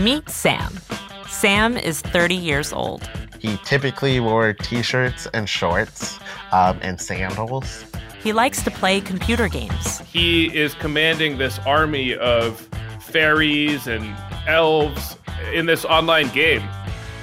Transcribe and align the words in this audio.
Meet 0.00 0.30
Sam. 0.30 0.80
Sam 1.28 1.76
is 1.76 2.00
30 2.00 2.34
years 2.34 2.72
old. 2.72 3.06
He 3.38 3.58
typically 3.66 4.18
wore 4.18 4.54
t 4.54 4.80
shirts 4.80 5.28
and 5.34 5.46
shorts 5.46 6.18
um, 6.52 6.78
and 6.80 6.98
sandals. 6.98 7.84
He 8.22 8.32
likes 8.32 8.62
to 8.62 8.70
play 8.70 9.02
computer 9.02 9.46
games. 9.46 9.98
He 9.98 10.46
is 10.56 10.72
commanding 10.72 11.36
this 11.36 11.58
army 11.66 12.14
of 12.14 12.66
fairies 12.98 13.86
and 13.88 14.16
elves 14.46 15.18
in 15.52 15.66
this 15.66 15.84
online 15.84 16.28
game. 16.30 16.62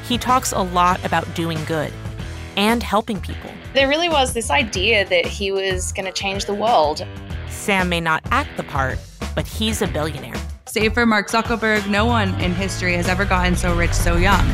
He 0.07 0.19
talks 0.19 0.51
a 0.51 0.61
lot 0.61 1.03
about 1.03 1.25
doing 1.33 1.57
good 1.65 1.91
and 2.57 2.83
helping 2.83 3.19
people. 3.19 3.49
There 3.73 3.87
really 3.87 4.09
was 4.09 4.35
this 4.35 4.51
idea 4.51 5.03
that 5.09 5.25
he 5.25 5.51
was 5.51 5.91
going 5.93 6.05
to 6.05 6.11
change 6.11 6.45
the 6.45 6.53
world. 6.53 7.03
Sam 7.49 7.89
may 7.89 8.01
not 8.01 8.21
act 8.29 8.55
the 8.55 8.63
part, 8.63 8.99
but 9.33 9.47
he's 9.47 9.81
a 9.81 9.87
billionaire. 9.87 10.46
Save 10.67 10.93
for 10.93 11.05
Mark 11.05 11.29
Zuckerberg, 11.29 11.89
no 11.89 12.05
one 12.05 12.39
in 12.41 12.53
history 12.53 12.93
has 12.95 13.07
ever 13.07 13.23
gotten 13.23 13.55
so 13.55 13.73
rich 13.73 13.93
so 13.93 14.17
young. 14.17 14.45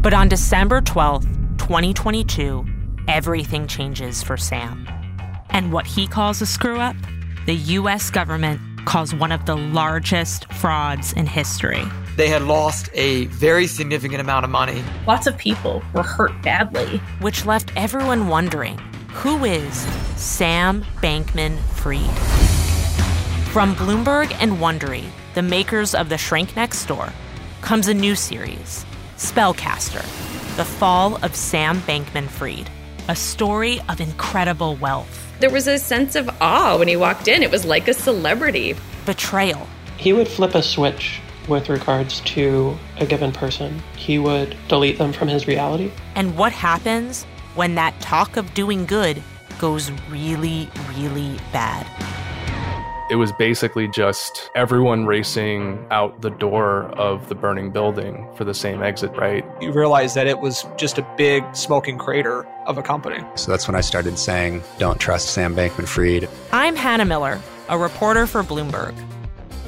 But 0.00 0.14
on 0.14 0.30
December 0.30 0.80
12th, 0.80 1.24
2022, 1.58 2.64
everything 3.06 3.66
changes 3.66 4.22
for 4.22 4.38
Sam. 4.38 4.88
And 5.50 5.74
what 5.74 5.86
he 5.86 6.06
calls 6.06 6.40
a 6.40 6.46
screw 6.46 6.78
up, 6.78 6.96
the 7.44 7.54
US 7.54 8.08
government 8.08 8.58
calls 8.86 9.14
one 9.14 9.30
of 9.30 9.44
the 9.44 9.56
largest 9.56 10.50
frauds 10.54 11.12
in 11.12 11.26
history. 11.26 11.82
They 12.16 12.28
had 12.28 12.40
lost 12.40 12.88
a 12.94 13.26
very 13.26 13.66
significant 13.66 14.22
amount 14.22 14.44
of 14.44 14.50
money. 14.50 14.82
Lots 15.06 15.26
of 15.26 15.36
people 15.36 15.82
were 15.92 16.02
hurt 16.02 16.32
badly. 16.40 16.96
Which 17.20 17.44
left 17.44 17.72
everyone 17.76 18.28
wondering 18.28 18.78
who 19.08 19.44
is 19.44 19.86
Sam 20.16 20.82
Bankman 21.02 21.58
Fried? 21.74 22.55
From 23.56 23.74
Bloomberg 23.74 24.36
and 24.38 24.58
Wondery, 24.58 25.06
the 25.32 25.40
makers 25.40 25.94
of 25.94 26.10
The 26.10 26.18
Shrink 26.18 26.54
Next 26.56 26.84
Door, 26.84 27.10
comes 27.62 27.88
a 27.88 27.94
new 27.94 28.14
series, 28.14 28.84
Spellcaster 29.16 30.02
The 30.56 30.64
Fall 30.66 31.16
of 31.24 31.34
Sam 31.34 31.80
Bankman 31.80 32.28
Fried, 32.28 32.68
a 33.08 33.16
story 33.16 33.80
of 33.88 33.98
incredible 33.98 34.76
wealth. 34.76 35.34
There 35.40 35.48
was 35.48 35.66
a 35.68 35.78
sense 35.78 36.16
of 36.16 36.28
awe 36.38 36.76
when 36.76 36.86
he 36.86 36.96
walked 36.96 37.28
in. 37.28 37.42
It 37.42 37.50
was 37.50 37.64
like 37.64 37.88
a 37.88 37.94
celebrity. 37.94 38.74
Betrayal. 39.06 39.66
He 39.96 40.12
would 40.12 40.28
flip 40.28 40.54
a 40.54 40.62
switch 40.62 41.22
with 41.48 41.70
regards 41.70 42.20
to 42.26 42.76
a 42.98 43.06
given 43.06 43.32
person, 43.32 43.82
he 43.96 44.18
would 44.18 44.54
delete 44.68 44.98
them 44.98 45.14
from 45.14 45.28
his 45.28 45.46
reality. 45.46 45.90
And 46.14 46.36
what 46.36 46.52
happens 46.52 47.24
when 47.54 47.74
that 47.76 47.98
talk 48.02 48.36
of 48.36 48.52
doing 48.52 48.84
good 48.84 49.22
goes 49.58 49.90
really, 50.10 50.68
really 50.94 51.38
bad? 51.54 51.86
It 53.08 53.16
was 53.16 53.30
basically 53.30 53.86
just 53.86 54.50
everyone 54.56 55.06
racing 55.06 55.86
out 55.92 56.22
the 56.22 56.30
door 56.30 56.86
of 56.98 57.28
the 57.28 57.36
burning 57.36 57.70
building 57.70 58.26
for 58.34 58.44
the 58.44 58.52
same 58.52 58.82
exit, 58.82 59.12
right? 59.12 59.44
You 59.60 59.70
realize 59.70 60.14
that 60.14 60.26
it 60.26 60.40
was 60.40 60.66
just 60.76 60.98
a 60.98 61.06
big 61.16 61.44
smoking 61.54 61.98
crater 61.98 62.44
of 62.66 62.78
a 62.78 62.82
company. 62.82 63.24
So 63.36 63.52
that's 63.52 63.68
when 63.68 63.76
I 63.76 63.80
started 63.80 64.18
saying, 64.18 64.64
don't 64.78 64.98
trust 64.98 65.30
Sam 65.30 65.54
Bankman 65.54 65.86
Fried. 65.86 66.28
I'm 66.50 66.74
Hannah 66.74 67.04
Miller, 67.04 67.40
a 67.68 67.78
reporter 67.78 68.26
for 68.26 68.42
Bloomberg. 68.42 68.98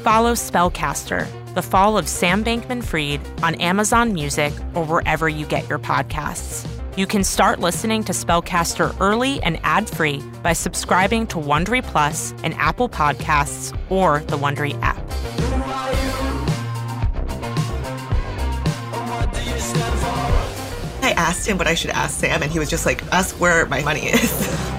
Follow 0.03 0.33
Spellcaster, 0.33 1.29
the 1.55 1.63
fall 1.63 1.97
of 1.97 2.09
Sam 2.09 2.43
Bankman 2.43 2.83
Fried, 2.83 3.21
on 3.45 3.55
Amazon 3.57 4.13
Music 4.15 4.53
or 4.75 4.85
wherever 4.85 5.29
you 5.29 5.47
get 5.47 5.69
your 5.69 5.79
podcasts. 5.79 6.67
You 6.99 7.07
can 7.07 7.23
start 7.23 7.61
listening 7.61 8.03
to 8.07 8.13
Spellcaster 8.13 8.93
early 9.01 9.41
and 9.45 9.61
ad-free 9.63 10.21
by 10.43 10.53
subscribing 10.53 11.29
to 11.29 11.37
Wondery 11.37 11.81
Plus 11.81 12.35
and 12.43 12.55
Apple 12.55 12.89
Podcasts 12.89 13.73
or 13.89 14.19
the 14.27 14.37
Wondery 14.37 14.77
app. 14.83 14.99
I 21.05 21.13
asked 21.17 21.47
him 21.47 21.57
what 21.57 21.69
I 21.69 21.77
should 21.77 21.91
ask 21.91 22.19
Sam, 22.19 22.43
and 22.43 22.51
he 22.51 22.59
was 22.59 22.69
just 22.69 22.85
like, 22.85 23.07
ask 23.13 23.41
where 23.41 23.65
my 23.67 23.81
money 23.85 24.07
is. 24.09 24.69